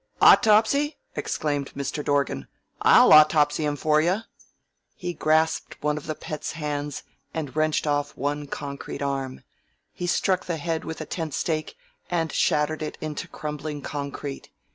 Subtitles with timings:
[0.19, 2.03] "Autopsy!" exclaimed Mr.
[2.03, 2.47] Dorgan.
[2.81, 4.21] "I'll autopsy him for you!"
[4.95, 7.03] He grasped one of the Pet's hands
[7.35, 9.43] and wrenched off one concrete arm.
[9.93, 11.75] He struck the head with a tent stake
[12.09, 14.49] and shattered it into crumbling concrete.